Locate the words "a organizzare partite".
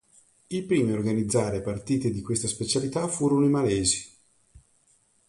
0.89-2.09